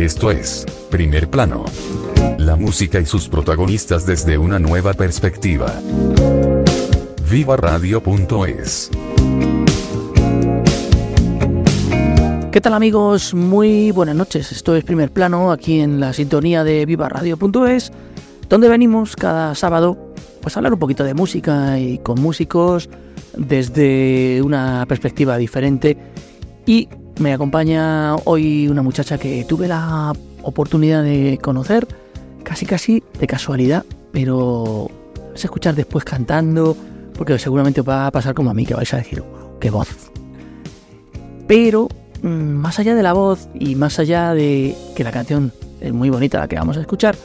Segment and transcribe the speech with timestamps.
[0.00, 1.66] Esto es, primer plano.
[2.38, 5.74] La música y sus protagonistas desde una nueva perspectiva.
[7.30, 8.90] Viva Radio.es
[12.50, 13.34] ¿Qué tal amigos?
[13.34, 14.50] Muy buenas noches.
[14.52, 17.92] Esto es primer plano aquí en la sintonía de Viva Radio.es,
[18.48, 22.88] donde venimos cada sábado pues a hablar un poquito de música y con músicos
[23.36, 25.98] desde una perspectiva diferente.
[26.70, 31.88] Y me acompaña hoy una muchacha que tuve la oportunidad de conocer,
[32.44, 34.88] casi casi de casualidad, pero
[35.32, 36.76] vas a escuchar después cantando,
[37.18, 39.20] porque seguramente va a pasar como a mí, que vais a decir,
[39.58, 39.88] qué voz.
[41.48, 41.88] Pero
[42.22, 46.08] mm, más allá de la voz y más allá de que la canción es muy
[46.08, 47.16] bonita la que vamos a escuchar,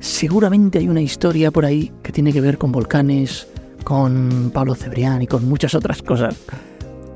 [0.00, 3.48] seguramente hay una historia por ahí que tiene que ver con volcanes,
[3.84, 6.36] con Pablo Cebrián y con muchas otras cosas.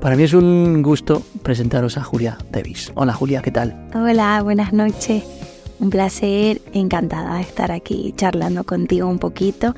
[0.02, 2.90] Para mí es un gusto presentaros a Julia Davis.
[2.96, 3.88] Hola Julia, ¿qué tal?
[3.94, 5.22] Hola, buenas noches.
[5.78, 9.76] Un placer, encantada de estar aquí charlando contigo un poquito.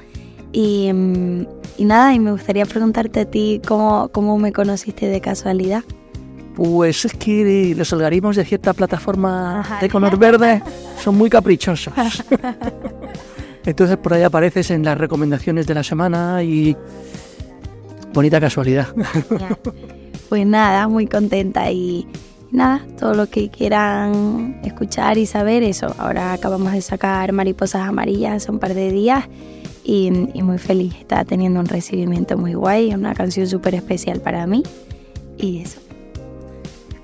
[0.51, 1.47] Y, mm,
[1.81, 5.85] nada, y me gustaría preguntarte a ti cómo, cómo me conociste de casualidad.
[6.57, 10.63] Pues es que los algoritmos de cierta plataforma de color verde
[11.03, 11.93] son muy caprichosos.
[13.67, 16.75] Entonces por ahí apareces en las recomendaciones de la semana y
[18.15, 18.89] bonita casualidad.
[20.35, 22.09] Pues nada, muy contenta y
[22.51, 25.95] nada, todo lo que quieran escuchar y saber eso.
[25.97, 29.27] Ahora acabamos de sacar Mariposas Amarillas hace un par de días
[29.85, 30.93] y, muy feliz.
[30.99, 34.65] Está teniendo un recibimiento muy guay, una canción súper especial para mí
[35.39, 35.79] y eso.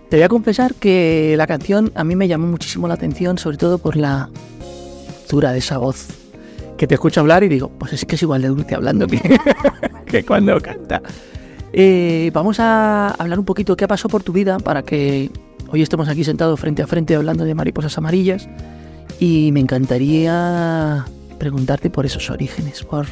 [0.09, 3.59] Te voy a confesar que la canción a mí me llamó muchísimo la atención, sobre
[3.59, 4.29] todo por la
[5.31, 6.09] dura de esa voz
[6.77, 9.21] que te escucho hablar y digo, pues es que es igual de dulce hablando que,
[10.07, 11.01] que cuando canta.
[11.73, 15.31] Eh, vamos a hablar un poquito qué pasó por tu vida para que
[15.69, 18.49] hoy estemos aquí sentados frente a frente hablando de mariposas amarillas.
[19.19, 21.05] Y me encantaría
[21.39, 23.07] preguntarte por esos orígenes, por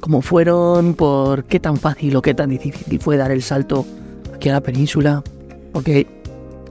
[0.00, 3.86] cómo fueron, por qué tan fácil o qué tan difícil fue dar el salto
[4.34, 5.22] aquí a la península.
[5.72, 6.06] Porque,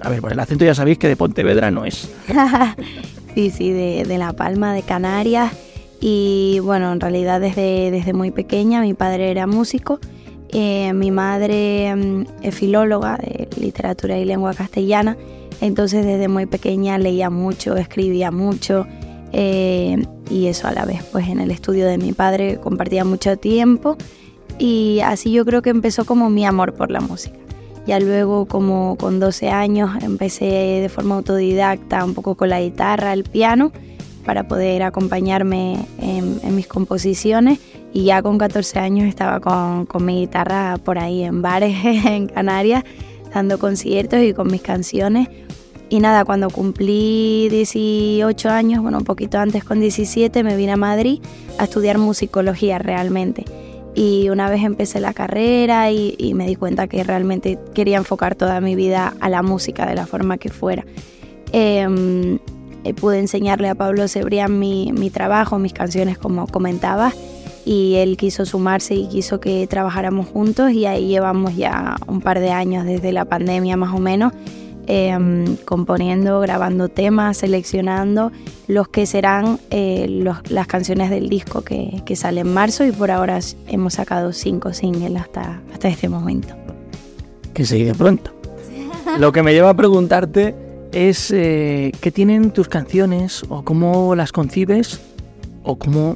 [0.01, 2.09] a ver, por el acento ya sabéis que de Pontevedra no es.
[3.35, 5.53] sí, sí, de, de La Palma, de Canarias.
[5.99, 9.99] Y bueno, en realidad desde, desde muy pequeña mi padre era músico
[10.49, 15.17] eh, mi madre mm, es filóloga de literatura y lengua castellana,
[15.61, 18.85] entonces desde muy pequeña leía mucho, escribía mucho
[19.33, 23.37] eh, y eso a la vez pues en el estudio de mi padre compartía mucho
[23.37, 23.97] tiempo
[24.57, 27.37] y así yo creo que empezó como mi amor por la música.
[27.85, 33.13] Ya luego como con 12 años empecé de forma autodidacta un poco con la guitarra,
[33.13, 33.71] el piano
[34.27, 37.59] para poder acompañarme en mis composiciones
[37.93, 42.27] y ya con 14 años estaba con, con mi guitarra por ahí en bares en
[42.27, 42.83] Canarias,
[43.33, 45.29] dando conciertos y con mis canciones.
[45.89, 50.77] Y nada, cuando cumplí 18 años, bueno, un poquito antes con 17, me vine a
[50.77, 51.21] Madrid
[51.57, 53.45] a estudiar musicología realmente.
[53.95, 58.35] Y una vez empecé la carrera y, y, me di cuenta que realmente quería enfocar
[58.35, 60.85] toda mi vida a la música de la forma que fuera.
[61.51, 62.37] Em,
[62.87, 67.15] eh, pude enseñarle a Pablo Cebrián mi, mi trabajo, mis canciones como comentabas
[67.65, 72.39] y él quiso sumarse y quiso que trabajáramos juntos y ahí llevamos ya un par
[72.39, 74.31] de años desde la pandemia más o menos.
[74.89, 78.31] Em, componiendo, grabando temas, seleccionando
[78.69, 80.07] los que serán eh,
[80.47, 84.73] las canciones del disco que, que, sale en marzo y por ahora hemos sacado cinco
[84.73, 86.55] singles hasta, hasta este momento.
[87.53, 88.31] Que se de pronto.
[89.19, 90.55] Lo que me lleva a preguntarte
[90.91, 94.99] es eh, qué tienen tus canciones o cómo las concibes
[95.63, 96.15] o cómo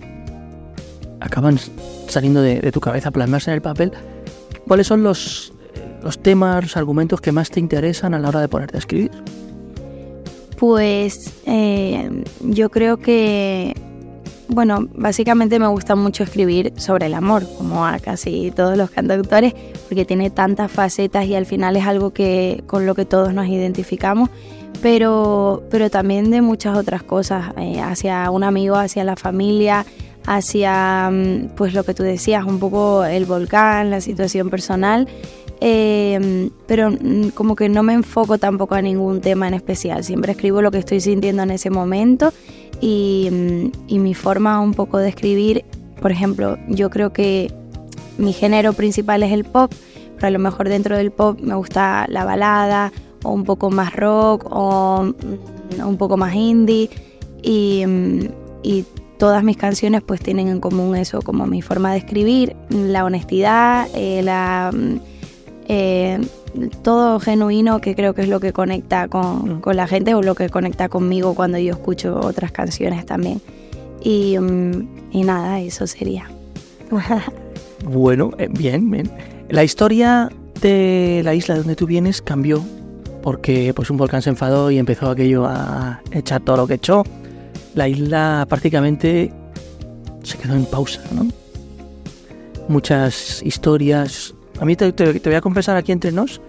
[1.20, 1.60] acaban
[2.08, 3.92] saliendo de, tu cabeza, plasmarse en el papel,
[4.68, 5.54] ¿cuáles son los,
[6.04, 9.12] los temas, los argumentos que más te interesan a la hora de ponerte a escribir?
[10.58, 13.74] Pues eh, yo creo que,
[14.48, 19.54] bueno, básicamente me gusta mucho escribir sobre el amor, como a casi todos los cantautores,
[19.88, 23.48] porque tiene tantas facetas y al final es algo que con lo que todos nos
[23.48, 24.30] identificamos.
[24.82, 29.86] Pero, pero también de muchas otras cosas, eh, hacia un amigo, hacia la familia,
[30.26, 35.08] hacia mm, pues lo que tú decías, un poco el volcán, la situación personal,
[35.60, 40.32] em, pero mm, como que no me enfoco tampoco a ningún tema en especial, siempre
[40.34, 42.34] escribo lo que estoy sintiendo en ese momento
[42.80, 45.66] y, mm, y mi forma un poco de escribir,
[46.02, 47.52] por ejemplo, yo creo que
[48.18, 49.72] mi género principal es el pop,
[50.16, 52.92] pero a lo mejor dentro del pop me gusta la balada
[53.24, 55.14] o un poco más rock o
[55.86, 56.90] un poco más indie
[57.42, 57.84] y,
[58.64, 58.86] y
[59.18, 63.88] todas mis canciones pues tienen en común eso, como mi forma de escribir, la honestidad,
[63.94, 64.72] eh, la,
[65.68, 66.20] eh,
[66.82, 69.62] todo genuino que creo que es lo que conecta con, Mm.
[69.62, 73.42] con la gente o lo que conecta conmigo cuando yo escucho otras canciones también.
[74.04, 76.30] Y, mm, y nada, eso sería.
[77.84, 79.10] Bueno, eh, bien, bien.
[79.50, 80.30] La historia
[80.62, 82.64] de la isla donde tú vienes cambió
[83.22, 87.04] porque pues un volcán se enfadó y empezó aquello a echar todo lo que echó.
[87.76, 89.32] La isla prácticamente
[90.24, 91.28] se quedó en pausa, ¿no?
[92.68, 94.34] Muchas historias.
[94.60, 96.42] A mí te, voy a confesar aquí entre nos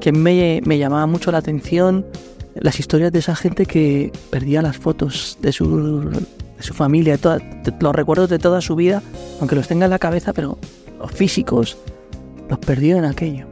[0.00, 2.06] que me, me llamaba mucho la atención
[2.54, 6.10] las historias de esa gente que perdía las fotos de su,
[6.74, 7.18] familia,
[7.80, 9.02] los recuerdos de toda su vida,
[9.40, 10.58] aunque los tenga en la cabeza, pero
[10.98, 11.76] los físicos
[12.48, 13.46] los perdió en aquello.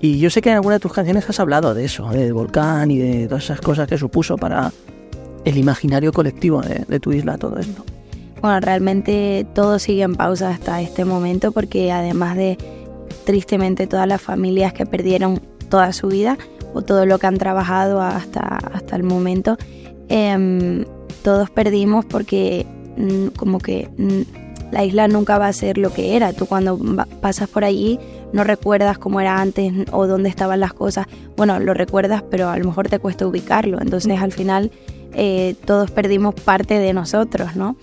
[0.00, 2.90] Y yo sé que en alguna de tus canciones has hablado de eso, del volcán
[2.90, 4.72] y de todas esas cosas que supuso para
[5.44, 7.84] el imaginario colectivo de, tu isla todo esto.
[8.40, 12.56] Bueno, realmente todo sigue en pausa hasta este momento porque además de
[13.24, 15.38] tristemente todas las familias que perdieron
[15.68, 16.38] toda su vida
[16.72, 19.58] o todo lo que han trabajado hasta, hasta el momento,
[20.08, 20.86] em,
[21.22, 22.64] todos perdimos porque
[22.96, 26.32] mm, como que mm, la isla nunca va a ser lo que era.
[26.32, 26.78] Tú cuando
[27.20, 27.98] pasas por allí
[28.32, 31.06] no recuerdas cómo era antes o dónde estaban las cosas.
[31.36, 33.80] Bueno, lo recuerdas, pero a lo mejor te cuesta ubicarlo.
[33.80, 34.70] Entonces al final
[35.14, 37.76] eh, todos perdimos parte de nosotros, ¿no?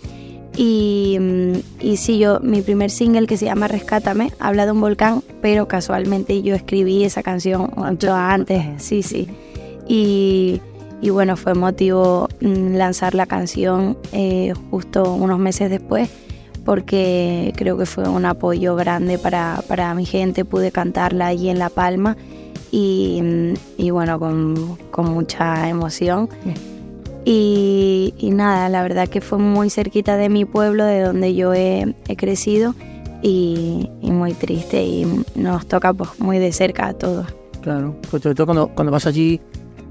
[0.55, 4.81] Y, mm, y sí, yo, mi primer single que se llama Rescátame habla de un
[4.81, 9.27] volcán, pero casualmente yo escribí esa canción mucho antes, sí, sí.
[9.87, 10.59] Y,
[10.99, 16.09] y bueno, fue motivo mm, lanzar la canción eh, justo unos meses después,
[16.67, 21.59] porque creo que fue un apoyo grande para, para mi gente, pude cantarla allí en
[21.59, 22.17] La Palma
[22.73, 26.27] y, y bueno, con, con mucha emoción.
[27.23, 31.53] Y, y nada, la verdad que fue muy cerquita de mi pueblo, de donde yo
[31.53, 32.75] he, he crecido,
[33.21, 37.27] y, y muy triste, y nos toca pues muy de cerca a todos.
[37.61, 39.39] Claro, pues sobre todo cuando, cuando vas allí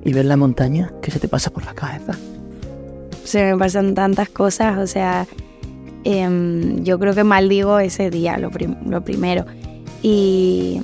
[0.05, 2.12] y ves la montaña, que se te pasa por la cabeza.
[3.25, 5.26] Se me pasan tantas cosas, o sea,
[6.06, 9.44] em, yo creo que maldigo ese día, lo, prim- lo primero.
[10.03, 10.81] Y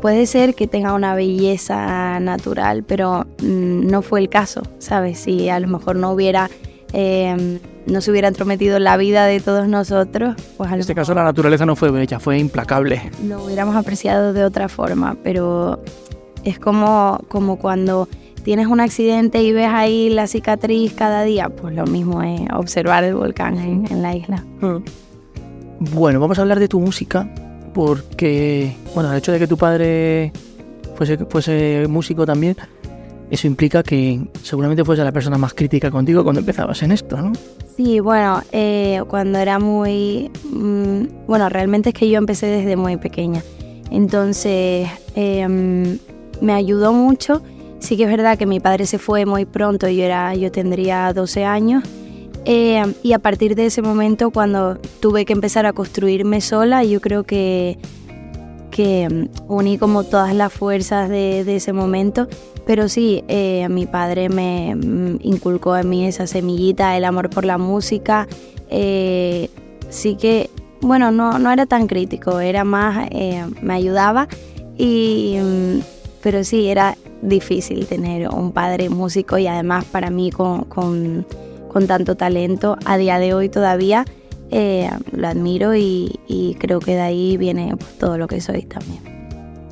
[0.00, 5.18] puede ser que tenga una belleza natural, pero mm, no fue el caso, ¿sabes?
[5.18, 6.48] Si a lo mejor no hubiera,
[6.92, 10.94] em, no se hubiera entrometido en la vida de todos nosotros, pues a En este
[10.94, 13.10] caso la naturaleza no fue bella, fue implacable.
[13.26, 15.82] lo hubiéramos apreciado de otra forma, pero
[16.44, 18.08] es como, como cuando
[18.44, 23.02] tienes un accidente y ves ahí la cicatriz cada día, pues lo mismo es observar
[23.02, 24.44] el volcán en, en la isla.
[25.80, 27.28] Bueno, vamos a hablar de tu música,
[27.72, 30.32] porque, bueno, el hecho de que tu padre
[30.94, 32.56] fuese, fuese músico también,
[33.30, 37.32] eso implica que seguramente fuese la persona más crítica contigo cuando empezabas en esto, ¿no?
[37.76, 40.30] Sí, bueno, eh, cuando era muy...
[40.52, 43.42] mm, bueno, realmente es que yo empecé desde muy pequeña.
[43.90, 45.98] Entonces, em,
[46.40, 47.42] me ayudó mucho.
[47.78, 51.12] Sí que es verdad que mi padre se fue muy pronto, yo, era, yo tendría
[51.12, 51.84] 12 años.
[52.46, 57.00] Eh, y a partir de ese momento, cuando tuve que empezar a construirme sola, yo
[57.00, 57.78] creo que,
[58.70, 62.28] que mm, uní como todas las fuerzas de, de ese momento.
[62.66, 67.44] Pero sí, eh, mi padre me mm, inculcó en mí esa semillita, el amor por
[67.44, 68.26] la música.
[68.70, 69.50] Eh,
[69.90, 70.50] sí que,
[70.80, 74.28] bueno, no, no era tan crítico, era más, eh, me ayudaba.
[74.78, 75.93] Y, mm,
[76.24, 81.26] pero sí, era difícil tener un padre músico y además para mí con, con,
[81.70, 84.06] con tanto talento a día de hoy todavía
[84.50, 88.62] eh, lo admiro y, y creo que de ahí viene pues, todo lo que soy
[88.62, 89.02] también.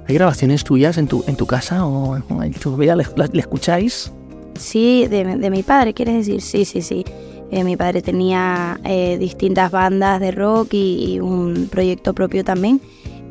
[0.07, 2.97] ¿Hay grabaciones tuyas en tu, en tu casa o en tu vida?
[2.97, 4.13] ¿Le, le escucháis?
[4.59, 6.43] Sí, de, de mi padre, ¿quieres decir?
[6.43, 7.03] Sí, sí, sí.
[7.51, 12.83] Eh, mi padre tenía eh, distintas bandas de rock y, y un proyecto propio también.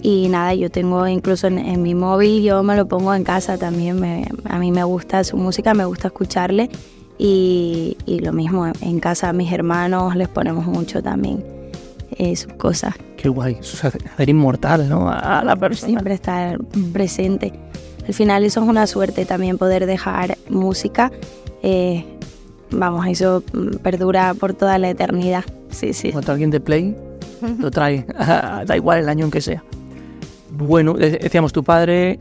[0.02, 3.58] Y nada, yo tengo incluso en, en mi móvil, yo me lo pongo en casa
[3.58, 4.00] también.
[4.00, 6.70] me- a mí me gusta su música, me gusta escucharle.
[7.18, 11.44] Y, y lo mismo, en casa a mis hermanos les ponemos mucho también
[12.18, 12.96] eh, sus cosas.
[13.16, 15.08] Qué guay, eso es hacer, inmortal, ¿no?
[15.08, 15.88] A la persona.
[15.90, 16.58] siempre estar
[16.92, 17.54] presente.
[18.08, 21.12] Al final eso es una suerte también poder dejar música.
[21.62, 22.04] eh,
[22.72, 25.44] vamos, eso mm, perdura por toda la eternidad.
[25.70, 26.12] Sí, sí.
[26.12, 26.96] Cuando alguien de Play
[27.60, 28.04] lo trae,
[28.66, 29.64] da igual el año en que sea.
[30.62, 32.20] Bueno, de- decíamos, tu padre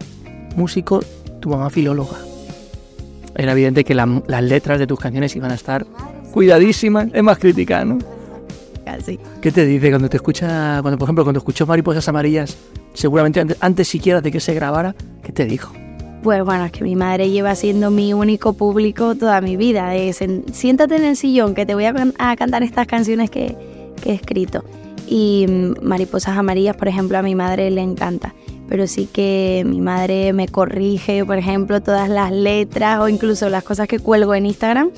[0.57, 1.01] músico,
[1.41, 2.17] tu mamá filóloga.
[3.37, 5.87] Era evidente que la- las letras de tus canciones iban a estar
[6.33, 7.99] cuidadísimas, es más crítica, ¿no?
[8.85, 9.19] Casi.
[9.41, 12.57] ¿Qué te dice cuando te escucha, cuando por ejemplo cuando escuchó Mariposas Amarillas,
[12.95, 15.73] seguramente antes, antes siquiera de que se grabara, ¿qué te dijo?
[16.23, 19.95] Pues bueno, es que mi madre lleva siendo mi único público toda mi vida.
[19.95, 23.31] Es en- siéntate en el sillón que te voy a, can- a cantar estas canciones
[23.31, 23.57] que,
[24.03, 24.65] que he escrito.
[25.11, 28.33] Y mm, Mariposas Amarillas, por ejemplo, a mi madre le encanta.
[28.69, 33.65] pero sí que mi madre me corrige, por ejemplo, todas las letras o incluso las
[33.65, 34.91] cosas que cuelgo en Instagram.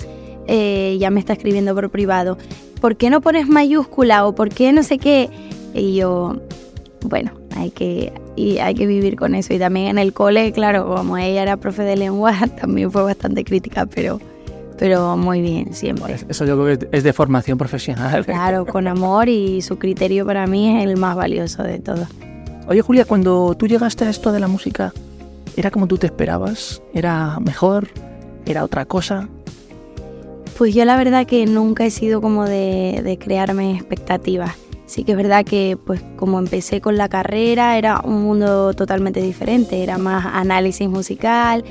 [0.47, 2.37] Eh, ya me está escribiendo por privado.
[2.83, 5.31] ¿Por qué no pones mayúscula o por qué no sé qué?
[5.73, 6.37] Y yo,
[7.05, 9.55] bueno, hay que, y hay que vivir con eso.
[9.55, 13.45] Y también en el cole, claro, como ella era profe de lengua, también fue bastante
[13.45, 14.21] crítica, pero,
[14.83, 16.17] pero muy bien, siempre.
[16.29, 18.25] Eso yo creo que es de formación profesional.
[18.33, 22.09] Claro, con amor y su criterio para mí es el más valioso de todo.
[22.67, 24.93] Oye, Julia, cuando tú llegaste a esto de la música,
[25.57, 26.83] ¿era como tú te esperabas?
[26.95, 27.91] ¿Era mejor?
[28.45, 29.29] ¿Era otra cosa?
[30.59, 34.57] Pues yo la verdad que nunca he sido como de, crearme expectativas.
[34.93, 39.23] Sí que es verdad que pues como empecé con la carrera era un mundo totalmente
[39.23, 41.65] diferente, era más análisis musical,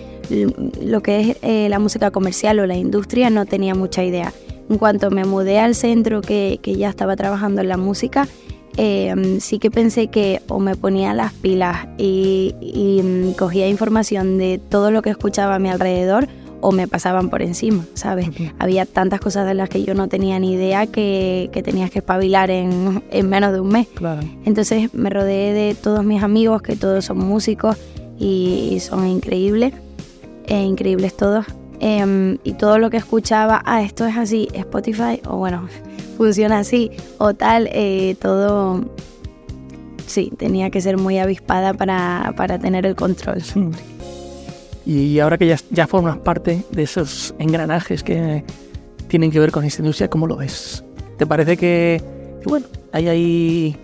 [0.81, 4.33] lo que es eh, la música comercial o la industria no tenía mucha idea.
[4.71, 8.27] En cuanto me mudé al centro que, que ya estaba trabajando en la música,
[8.77, 12.53] Em, sí que pensé que o me ponía las pilas y,
[13.03, 16.27] mm, cogía información de todo lo que escuchaba a mi alrededor
[16.61, 18.29] o me pasaban por encima, ¿sabes?
[18.59, 22.49] Había tantas cosas de las que yo no tenía ni idea que, tenías que espabilar
[22.51, 23.87] en, menos de un mes.
[24.45, 27.77] Entonces me rodeé de todos mis amigos, que todos son músicos
[28.19, 29.73] y, son increíbles,
[30.47, 31.45] e increíbles todos.
[31.79, 35.67] Em, y todo lo que escuchaba, ah, esto es así, Spotify, o bueno,
[36.17, 38.85] funciona así o tal, eh, todo,
[40.05, 43.41] sí, tenía que ser muy avispada para, para tener el control.
[44.85, 48.43] Y ahora que ya, ya formas parte de esos engranajes que
[49.07, 50.83] tienen que ver con esta industria, ¿cómo lo ves?
[51.17, 52.01] ¿Te parece que,
[52.45, 53.77] bueno, hay ahí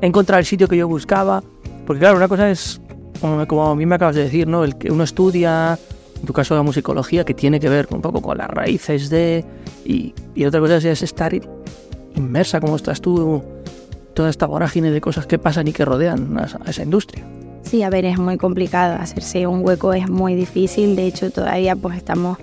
[0.00, 1.42] encontrar el sitio que yo buscaba?
[1.86, 2.80] Porque claro, una cosa es,
[3.20, 4.64] como, a mí me acabas de decir, ¿no?
[4.64, 5.78] El que uno estudia,
[6.18, 9.44] en tu caso la musicología, que tiene que ver un poco con las raíces de...
[9.84, 11.34] Y, y otra cosa es estar
[12.14, 13.42] inmersa como estás tú,
[14.14, 17.24] toda esta vorágine de cosas que pasan y que rodean a, esa industria.
[17.68, 21.76] Sí, a ver, es muy complicado, hacerse un hueco es muy difícil, de hecho todavía
[21.76, 22.38] pues estamos,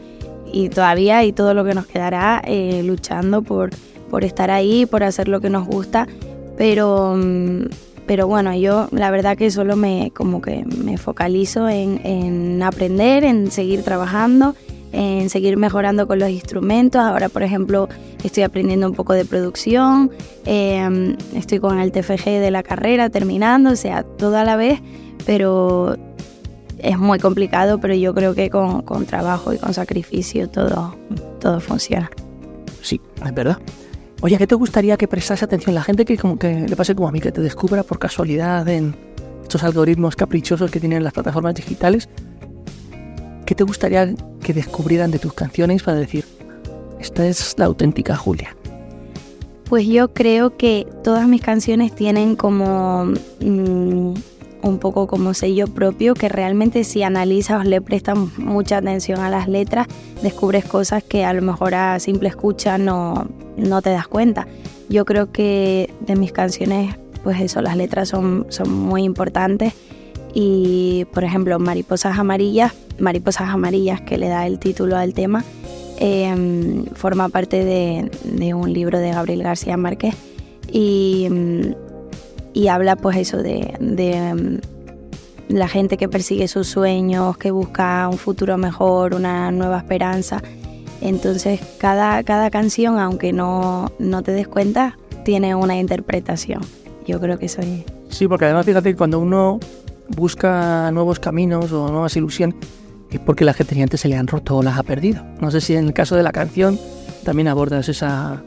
[0.53, 3.71] y todavía y todo lo que nos quedará eh, luchando por,
[4.11, 6.07] por estar ahí, por hacer lo que nos gusta,
[6.57, 7.61] pero, mm,
[8.05, 13.23] pero bueno, yo la verdad que solo me, como que me focalizo en, en aprender,
[13.23, 14.53] en seguir trabajando
[14.95, 17.01] en seguir mejorando con los instrumentos.
[17.01, 17.89] Ahora, por ejemplo,
[18.23, 20.09] estoy aprendiendo un poco de producción,
[20.45, 24.79] em, estoy con el TFG de la carrera terminando, o sea, todo a la vez,
[25.25, 25.95] pero
[26.79, 30.95] es muy complicado, pero yo creo que con, trabajo y con sacrificio todo,
[31.39, 32.09] todo funciona.
[32.81, 33.57] Sí, es verdad.
[34.21, 37.07] Oye, ¿qué te gustaría que prestase atención la gente que como que le pase como
[37.07, 38.95] a mí, que te descubra por casualidad en
[39.41, 42.09] estos algoritmos caprichosos que tienen las plataformas digitales
[43.45, 46.25] ¿Qué te gustaría que descubrieran de tus canciones para decir,
[46.99, 48.57] esta es la auténtica Julia?
[49.69, 54.13] Pues yo creo que todas mis canciones tienen como mm,
[54.65, 59.29] un poco como sello propio, que realmente si analizas o le prestas mucha atención a
[59.29, 59.87] las letras,
[60.23, 64.47] descubres cosas que a lo mejor a simple escucha no, no te das cuenta.
[64.89, 69.73] Yo creo que de mis canciones, pues eso, las letras son, son muy importantes
[70.33, 75.43] y por ejemplo Mariposas Amarillas, Mariposas Amarillas que le da el título al tema,
[75.97, 80.15] em, forma parte de, un libro de Gabriel García Márquez
[80.71, 81.29] y,
[82.55, 84.59] y habla pues eso de, em,
[85.49, 90.41] la gente que persigue sus sueños, que busca un futuro mejor, una nueva esperanza.
[91.01, 96.61] Entonces cada, cada canción, aunque no, no te des cuenta, tiene una interpretación.
[97.05, 97.83] Yo creo que eso es...
[98.09, 99.59] Sí, porque además fíjate cuando uno
[100.15, 102.55] busca nuevos caminos o nuevas ilusiones,
[103.11, 105.23] es porque que tenía antes se le han roto o las ha perdido.
[105.41, 106.79] No sé si en el caso de la canción
[107.25, 108.41] también abordas esa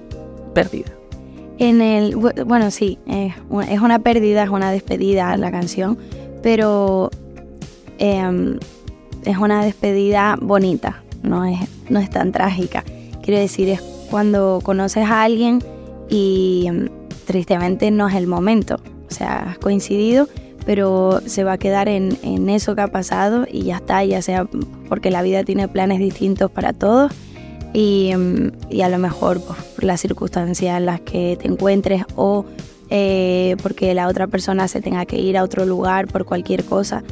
[0.55, 0.98] pérdida.
[1.59, 5.99] En el, bueno, sí, es una pérdida, es una despedida la canción,
[6.43, 7.11] pero
[7.99, 8.59] em,
[9.25, 11.59] es una despedida bonita, no es,
[11.91, 12.85] no es tan trágica.
[13.23, 15.62] Quiero decir, es cuando conoces a alguien
[16.09, 16.88] y em,
[17.27, 18.77] tristemente no es el momento.
[19.11, 20.29] O sea, has coincidido,
[20.65, 24.47] pero se va a quedar en, eso que ha pasado y ya está, ya sea
[24.88, 27.12] porque la vida tiene planes distintos para todos
[27.73, 32.45] y, mm, a lo mejor pues, por las circunstancias en las que te encuentres o
[32.91, 37.03] eh, porque la otra persona se tenga que ir a otro lugar por cualquier cosa,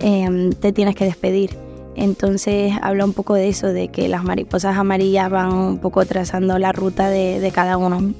[0.00, 1.56] em, te tienes que despedir.
[1.94, 6.58] Entonces habla un poco de eso, de que las mariposas amarillas van un poco trazando
[6.58, 8.12] la ruta de, de cada uno.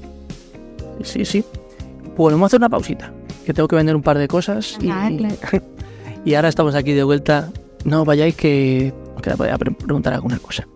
[1.03, 1.45] Sí, sí.
[2.17, 3.13] Podemos hacer una pausita
[3.45, 4.79] que tengo que vender un par de cosas.
[4.81, 4.91] y,
[6.25, 7.51] y ahora estamos aquí de vuelta.
[7.85, 10.67] No vayáis que os voy a preguntar alguna cosa.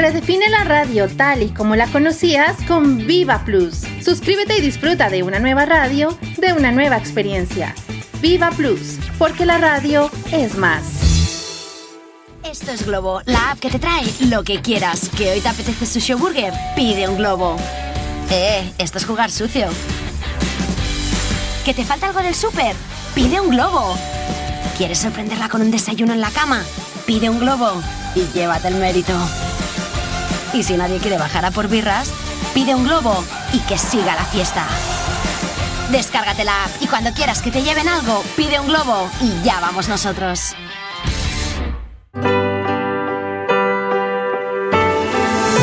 [0.00, 3.82] Redefine la radio tal y como la conocías con Viva Plus.
[4.02, 7.74] Suscríbete y disfruta de una nueva radio, de una nueva experiencia.
[8.22, 10.82] Viva Plus, porque la radio es más.
[12.42, 15.10] Esto es Globo, la app que te trae lo que quieras.
[15.18, 17.58] Que hoy te apetece sushi burger, pide un globo.
[18.30, 19.68] Eh, esto es jugar sucio.
[21.62, 22.74] ¿Que te falta algo del súper?
[23.14, 23.94] Pide un globo.
[24.78, 26.64] ¿Quieres sorprenderla con un desayuno en la cama?
[27.04, 27.82] Pide un globo
[28.14, 29.12] y llévate el mérito.
[30.52, 32.10] Y si nadie quiere bajar a por birras,
[32.54, 34.66] pide un globo y que siga la fiesta.
[35.90, 39.60] Descárgate la app y cuando quieras que te lleven algo, pide un globo y ya
[39.60, 40.54] vamos nosotros.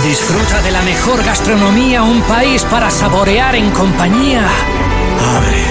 [0.04, 4.48] Disfruta de la mejor gastronomía, un país para saborear en compañía.
[5.36, 5.66] Abre,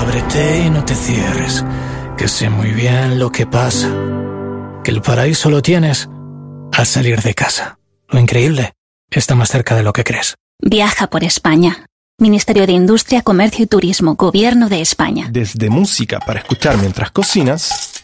[0.00, 1.64] ábrete y no te cierres,
[2.16, 3.88] que sé muy bien lo que pasa.
[4.82, 6.08] Que el paraíso lo tienes
[6.72, 7.78] al salir de casa.
[8.08, 8.72] Lo increíble
[9.10, 10.34] está más cerca de lo que crees.
[10.60, 11.86] Viaja por España.
[12.18, 15.28] Ministerio de Industria, Comercio y Turismo, Gobierno de España.
[15.30, 17.96] Desde música para escuchar mientras cocinas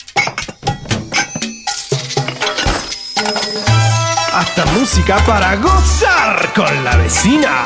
[4.32, 7.64] hasta música para gozar con la vecina.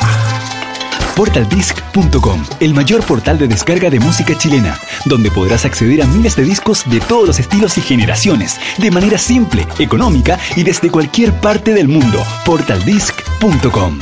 [1.16, 6.44] Portaldisc.com, el mayor portal de descarga de música chilena, donde podrás acceder a miles de
[6.44, 11.72] discos de todos los estilos y generaciones, de manera simple, económica y desde cualquier parte
[11.72, 12.18] del mundo.
[12.44, 13.98] Portaldisc.com.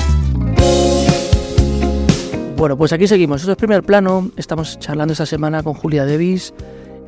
[2.57, 3.43] Bueno, pues aquí seguimos.
[3.43, 4.33] Esto es primer plano.
[4.37, 6.53] Estamos charlando esta semana con Julia Devis.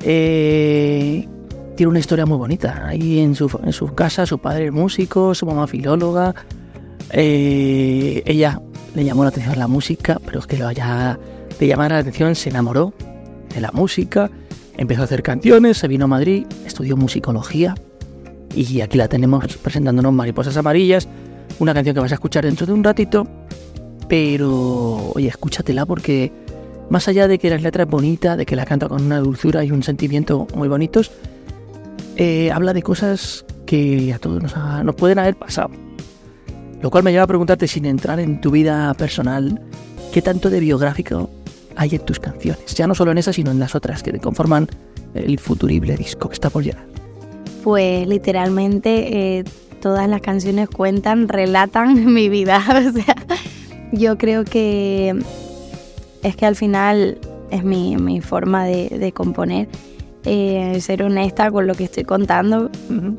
[0.02, 1.26] Eh,
[1.76, 2.86] tiene una historia muy bonita.
[2.86, 6.32] Ahí en su, en su casa, su padre es músico, su mamá filóloga.
[7.10, 8.60] Eh, ella
[8.96, 11.18] le llamó la atención la música, pero es que lo haya
[11.60, 12.94] de llamar la atención, se enamoró
[13.54, 14.30] de la música,
[14.78, 17.74] empezó a hacer canciones, se vino a Madrid, estudió musicología
[18.54, 21.08] y aquí la tenemos presentándonos Mariposas Amarillas,
[21.58, 23.26] una canción que vas a escuchar dentro de un ratito,
[24.08, 26.32] pero oye, escúchatela porque
[26.88, 29.62] más allá de que la letra es bonita, de que la canta con una dulzura
[29.62, 31.10] y un sentimiento muy bonitos,
[32.16, 34.42] eh, habla de cosas que a todos
[34.84, 35.68] nos pueden haber pasado.
[36.82, 39.60] Lo cual me lleva a preguntarte, sin entrar en tu vida personal,
[40.12, 41.30] ¿qué tanto de biográfico
[41.74, 42.74] hay en tus canciones?
[42.74, 44.68] Ya no solo en esas, sino en las otras que te conforman
[45.14, 46.84] el futurible disco que está por llegar.
[47.64, 49.44] Pues literalmente eh,
[49.80, 52.62] todas las canciones cuentan, relatan mi vida.
[52.88, 53.16] O sea,
[53.92, 55.14] yo creo que
[56.22, 57.18] es que al final
[57.50, 59.68] es mi, mi forma de, de componer.
[60.26, 62.70] Eh, ser honesta con lo que estoy contando.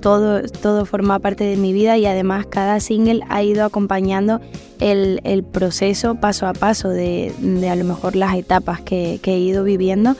[0.01, 4.41] Todo, todo forma parte de mi vida y además cada single ha ido acompañando
[4.79, 9.35] el, el proceso paso a paso de, de a lo mejor las etapas que, que
[9.35, 10.15] he ido viviendo.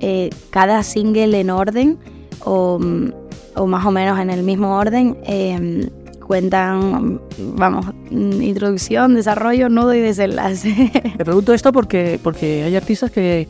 [0.00, 1.98] Eh, cada single en orden
[2.44, 3.12] o, mm,
[3.54, 5.16] o más o menos en el mismo orden.
[5.26, 5.88] eh,
[6.24, 10.90] cuentan, vamos, introducción, desarrollo, nudo y desenlace.
[11.18, 13.46] Te pregunto esto porque, porque hay artistas que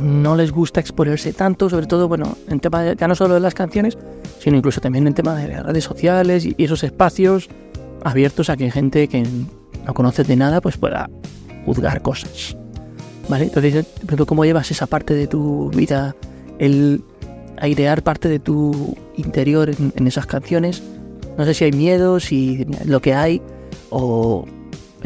[0.00, 3.40] no les gusta exponerse tanto, sobre todo, bueno, en tema de- ya no solo de
[3.40, 3.96] las canciones,
[4.38, 7.48] sino incluso también en tema de las redes sociales y, esos espacios
[8.04, 9.24] abiertos a que gente que
[9.86, 11.10] no conoce de nada pues pueda
[11.64, 12.56] juzgar cosas.
[13.28, 13.44] ¿Vale?
[13.44, 16.14] Entonces, pregunto cómo llevas esa parte de tu vida,
[16.58, 17.02] el
[17.58, 20.82] airear parte de tu interior en, en esas canciones.
[21.36, 23.42] No sé si hay miedo, si lo que hay,
[23.90, 24.46] o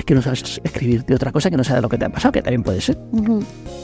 [0.01, 2.05] es que no sabes escribir de otra cosa que no sea de lo que te
[2.05, 2.99] ha pasado, que también puede ser.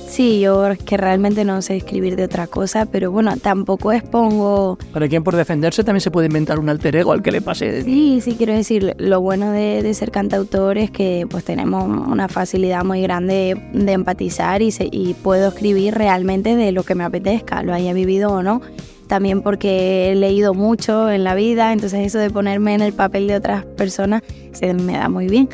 [0.09, 4.79] Sí, yo es que realmente no sé escribir de otra cosa, pero bueno, tampoco expongo...
[4.93, 7.83] Para quien por defenderse también se puede inventar un alter ego al que le pase.
[7.83, 12.29] Sí, sí, quiero decir, lo bueno de, de ser cantautor es que pues tenemos una
[12.29, 17.05] facilidad muy grande de empatizar y, se- y puedo escribir realmente de lo que me
[17.05, 18.63] apetezca, lo haya vivido o no.
[19.09, 23.29] También porque he leído mucho en la vida, entonces eso de ponerme en el papel
[23.29, 25.49] de otras personas se me da muy bien.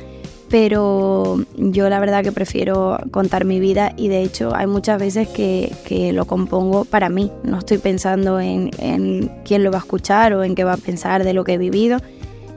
[0.53, 5.27] Pero yo la verdad que prefiero contar mi vida y de hecho hay muchas veces
[5.29, 7.33] que, que lo compongo para mí.
[7.43, 10.77] No estoy pensando en, en quién lo va a escuchar o en qué va a
[10.77, 12.01] pensar de lo que he vivido,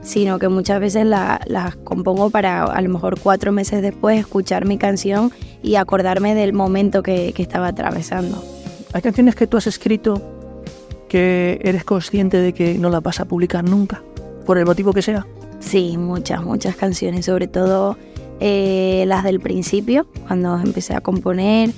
[0.02, 4.66] sino que muchas veces la- las compongo para a lo mejor cuatro meses después escuchar
[4.66, 5.32] mi canción
[5.62, 8.44] y acordarme del momento que, que estaba atravesando.
[8.92, 10.20] Hay canciones que tú has escrito
[11.08, 14.02] que eres consciente de que no las vas a publicar nunca,
[14.44, 15.26] por el motivo que sea.
[15.60, 17.96] Sí, muchas, muchas canciones, sobre todo
[18.40, 21.70] eh, las del principio, cuando empecé a componer,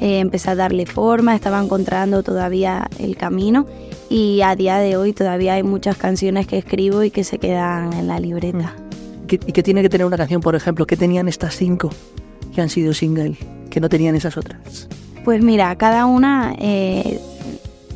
[0.00, 3.66] eh, empecé a darle forma, estaba encontrando todavía el camino
[4.08, 7.92] y a día de hoy todavía hay muchas canciones que escribo y que se quedan
[7.92, 8.74] en la libreta.
[9.26, 10.86] ¿Qué- ¿Y qué tiene que tener una canción, por ejemplo?
[10.86, 11.90] ¿Qué tenían estas cinco
[12.54, 13.36] que han sido single,
[13.70, 14.88] que no tenían esas otras?
[15.24, 17.18] Pues mira, cada una eh,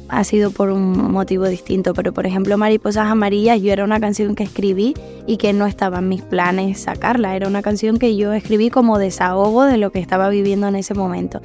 [0.08, 4.34] ha sido por un motivo distinto, pero por ejemplo Mariposas Amarillas yo era una canción
[4.34, 4.94] que escribí
[5.26, 8.98] y que no estaba en mis planes sacarla, era una canción que yo escribí como
[8.98, 11.40] desahogo de lo que estaba viviendo en ese momento.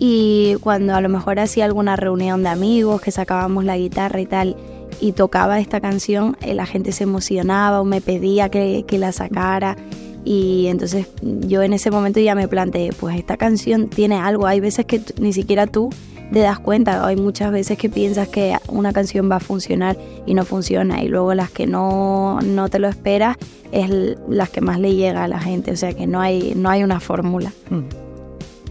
[0.00, 4.26] y cuando a lo mejor hacía alguna reunión de amigos que sacábamos la guitarra y
[4.26, 4.56] tal
[5.00, 9.12] y tocaba esta canción, eh, la gente se emocionaba o me pedía que, que la
[9.12, 9.76] sacara.
[10.24, 14.60] Y entonces yo en ese momento ya me planteé, pues esta canción tiene algo, hay
[14.60, 15.90] veces que ni siquiera tú
[16.32, 20.34] te das cuenta, hay muchas veces que piensas que una canción va a funcionar y
[20.34, 23.36] no funciona y luego las que no, no te lo esperas
[23.72, 23.90] es
[24.28, 26.84] las que más le llega a la gente, o sea que no hay, no hay
[26.84, 27.52] una fórmula.
[27.70, 27.84] Hmm.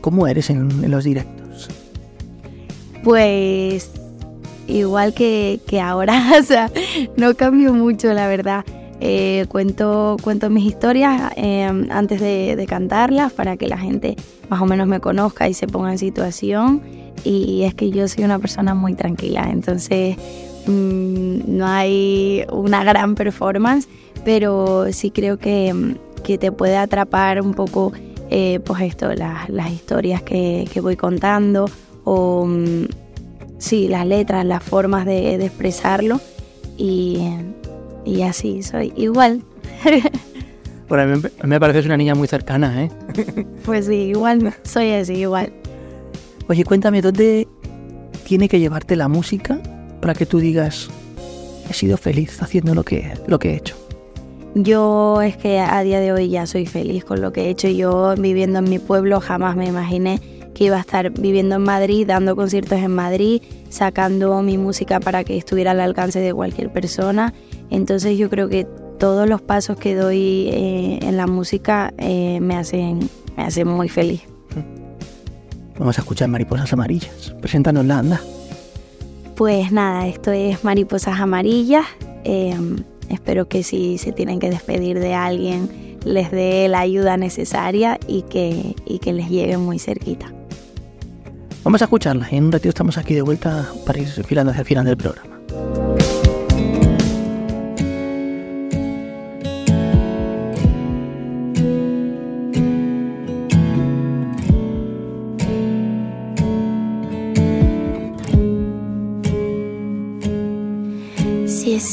[0.02, 1.70] ¿Cómo eres en, los directos?
[3.04, 3.92] Pues
[4.68, 6.72] igual que, que ahora, o sea,
[7.16, 8.64] no cambio mucho la verdad.
[9.00, 14.16] Eh, cuento, cuento mis historias em, antes de, cantarlas para que la gente
[14.50, 16.82] más o menos me conozca y se ponga en situación.
[17.24, 20.16] Y es que yo soy una persona muy tranquila, entonces
[20.66, 23.88] mm, no hay una gran performance,
[24.24, 27.92] pero sí creo que, que te puede atrapar un poco
[28.30, 31.70] eh, pues esto, las, historias que, voy contando
[32.04, 32.86] o mm,
[33.58, 36.20] sí, las letras, las formas de, expresarlo.
[36.78, 37.20] Y,
[38.06, 39.42] y así soy igual.
[40.90, 42.90] Bueno, a mí, me pareces una niña muy cercana, ¿eh?
[43.66, 45.52] Pues sí, igual soy así, igual.
[46.48, 47.48] Oye, cuéntame, ¿dónde
[48.26, 49.60] tiene que llevarte la música
[50.02, 50.90] para que tú digas,
[51.70, 53.76] he sido feliz haciendo lo que, lo que he hecho?
[54.56, 57.68] Yo es que a día de hoy ya soy feliz con lo que he hecho.
[57.68, 60.20] Yo viviendo en mi pueblo jamás me imaginé
[60.56, 65.24] que iba a estar viviendo en Madrid, dando conciertos en Madrid, sacando mi música para
[65.24, 67.34] que estuviera al alcance de cualquier persona
[67.70, 68.66] entonces yo creo que
[69.00, 73.90] todos los pasos que doy eh, en la música eh, me, hacen, me hacen muy
[73.90, 74.24] feliz.
[75.78, 77.36] Vamos a escuchar Mariposas Amarillas.
[77.42, 78.22] Preséntanos la anda.
[79.36, 81.86] Pues nada, esto es Mariposas Amarillas.
[82.24, 82.78] Em,
[83.10, 88.24] espero que si se tienen que despedir de alguien les dé la ayuda necesaria y
[88.24, 90.32] que, y que les llegue muy cerquita.
[91.64, 92.28] Vamos a escucharla.
[92.32, 95.37] En un ratito estamos aquí de vuelta para ir filando hacia el final del programa.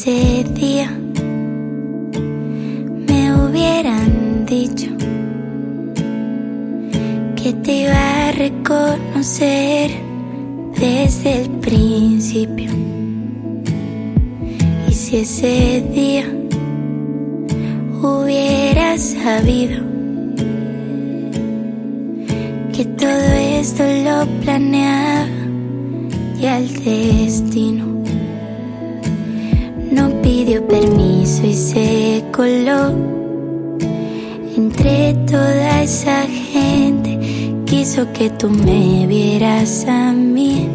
[0.06, 0.90] Ese día
[3.08, 4.90] me hubieran dicho
[7.36, 9.92] que te iba a reconocer
[10.78, 12.70] desde el principio.
[14.86, 16.26] Y si ese día
[18.02, 19.82] hubiera sabido
[22.74, 25.28] que todo esto lo planeaba
[26.38, 27.93] y al destino
[30.44, 32.92] pidió permiso y se coló
[34.56, 37.18] entre toda esa gente.
[37.64, 40.68] Quiso que tú me vieras a mí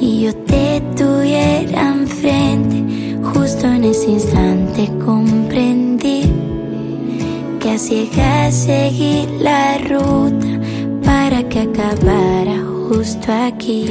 [0.00, 3.18] y yo te tuviera enfrente.
[3.34, 6.30] Justo en ese instante comprendí
[7.58, 10.46] que a ciegas seguí la ruta
[11.04, 13.88] para que acabara justo aquí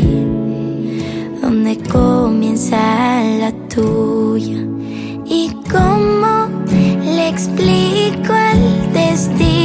[1.55, 4.59] donde comienza la tuya.
[5.25, 6.49] ¿Y cómo
[7.05, 9.64] le explico al destino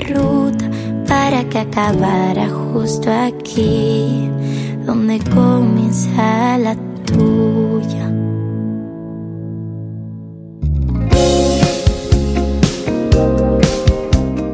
[0.00, 0.70] ruta
[1.06, 4.30] para que acabara justo aquí,
[4.84, 8.12] donde comienza la tuya.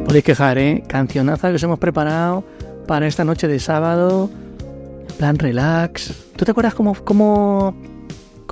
[0.05, 0.83] Podéis quejar, ¿eh?
[0.87, 2.43] Cancionaza que os hemos preparado
[2.87, 4.29] para esta noche de sábado.
[5.17, 6.13] Plan relax.
[6.35, 7.75] ¿Tú te acuerdas cómo, cómo,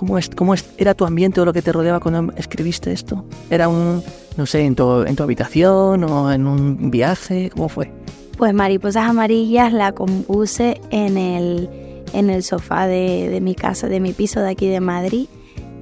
[0.06, 3.24] cómo, es, cómo era tu ambiente o lo que te rodeaba cuando escribiste esto?
[3.50, 4.04] ¿Era un,
[4.38, 7.50] no sé, en tu, en tu habitación o en un viaje?
[7.52, 7.92] ¿Cómo fue?
[8.38, 11.70] Pues Mariposas Amarillas la compuse en el,
[12.14, 15.28] en el sofá de, de mi casa, de mi piso de aquí de Madrid.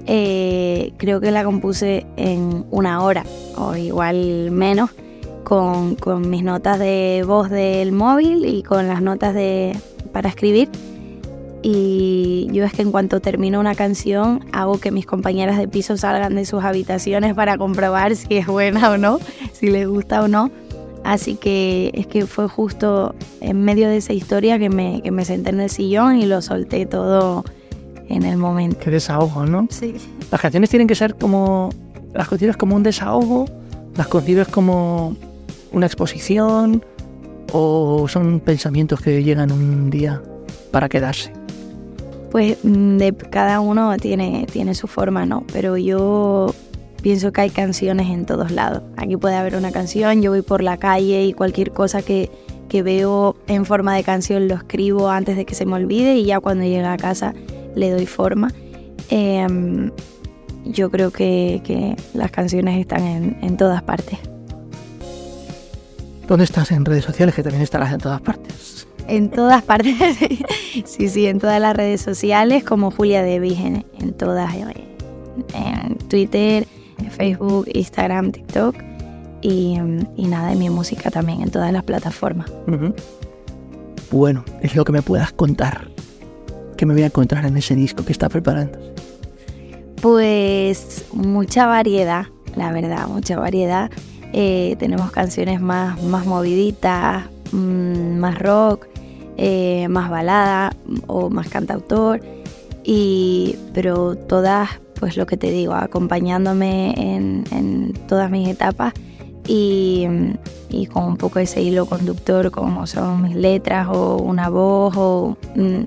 [0.05, 3.23] Eh, creo que la compuse en una hora
[3.55, 4.89] o igual menos
[5.43, 9.77] con, con, mis notas de voz del móvil y con las notas de,
[10.11, 10.69] para escribir.
[11.63, 15.95] Y yo es que en cuanto termino una canción hago que mis compañeras de piso
[15.95, 19.19] salgan de sus habitaciones para comprobar si es buena o no,
[19.53, 20.49] si les gusta o no.
[21.03, 25.25] Así que es que fue justo en medio de esa historia que me, que me
[25.25, 27.43] senté en el sillón y lo solté todo
[28.07, 28.77] en el momento.
[28.79, 29.67] Qué desahogo, ¿no?
[29.69, 29.95] Sí.
[30.31, 31.69] Las canciones tienen que ser como.
[32.13, 33.45] Las concibes como un desahogo,
[33.95, 35.15] las concibes como
[35.71, 36.83] una exposición
[37.53, 40.21] o son pensamientos que llegan un día
[40.71, 41.31] para quedarse.
[42.31, 45.43] Pues mm, de cada uno tiene, tiene su forma, ¿no?
[45.51, 46.53] Pero yo
[47.01, 48.83] pienso que hay canciones en todos lados.
[48.97, 52.31] Aquí puede haber una canción, yo voy por la calle y cualquier cosa que,
[52.69, 56.25] que veo en forma de canción lo escribo antes de que se me olvide y
[56.25, 57.33] ya cuando llega a casa
[57.75, 58.51] le doy forma.
[59.09, 59.91] Eh,
[60.65, 64.19] yo creo que, que, las canciones están en, en, todas partes.
[66.27, 67.33] ¿Dónde estás en redes sociales?
[67.33, 68.87] Que también estarás en todas partes.
[69.11, 69.93] En todas partes,
[70.85, 76.65] sí, sí, en todas las redes sociales, como Julia Devis, en, en todas, en Twitter,
[77.09, 78.73] Facebook, Instagram, TikTok
[79.41, 79.77] y,
[80.15, 82.49] y, nada, en mi música también, en todas las plataformas.
[82.67, 82.95] Uh -huh.
[84.11, 85.89] Bueno, es lo que me puedas contar.
[86.77, 88.79] ¿Qué me voy a encontrar en ese disco que está preparando?
[90.01, 93.91] Pues mucha variedad, la verdad, mucha variedad.
[94.31, 98.90] Eh, tenemos canciones más, más moviditas, mmm, más rock,
[99.37, 100.75] eh, más balada
[101.07, 102.21] o más cantautor.
[102.83, 108.93] Y, pero todas pues lo que te digo, acompañándome en, en todas mis etapas
[109.47, 110.07] y,
[110.93, 115.83] con un poco ese hilo conductor como son mis letras o una voz o mm,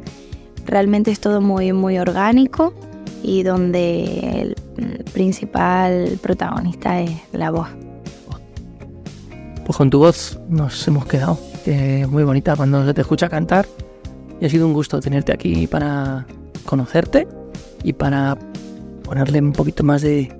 [0.66, 2.74] realmente es todo muy muy orgánico
[3.22, 7.68] y donde el principal protagonista es la voz.
[9.64, 13.66] Pues con tu voz nos hemos quedado, muy bonita cuando se te escucha cantar
[14.40, 16.26] y ha sido un gusto tenerte aquí para
[16.66, 17.26] conocerte
[17.82, 18.36] y para
[19.02, 20.32] ponerle un poquito más de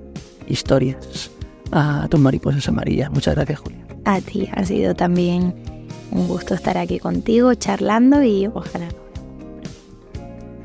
[0.47, 1.31] historias
[1.71, 3.09] a tus mariposas amarillas.
[3.11, 3.85] Muchas gracias, Julia.
[4.05, 5.55] A ti, ha sido también
[6.11, 8.87] un gusto estar aquí contigo, charlando y ojalá.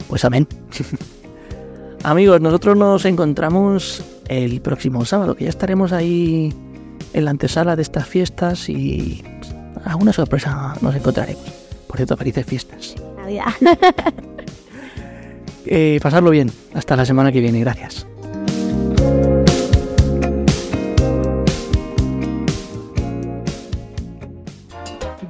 [0.09, 0.47] Pues amén.
[2.03, 6.55] Amigos, nosotros nos encontramos el próximo sábado, que ya estaremos ahí
[7.13, 9.23] en la antesala de estas fiestas y
[9.85, 11.45] alguna sorpresa nos encontraremos.
[11.87, 12.95] Por cierto, felices fiestas.
[13.17, 13.47] Navidad.
[15.67, 16.51] eh, pasarlo bien.
[16.75, 17.61] Hasta la semana que viene.
[17.61, 18.07] Gracias.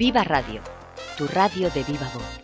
[0.00, 0.62] Viva Radio,
[1.18, 2.39] tu radio de viva voz.